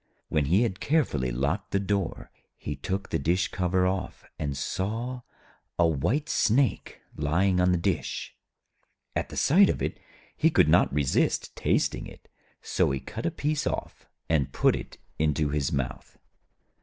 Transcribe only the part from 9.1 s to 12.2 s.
At the sight of it, he could not resist tasting